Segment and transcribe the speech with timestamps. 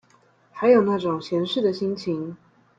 [0.51, 2.35] 還有那種閒適的心情